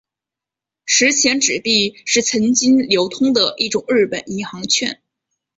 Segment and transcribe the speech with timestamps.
[0.83, 4.99] 十钱纸币是曾经流通的一种日本银行券。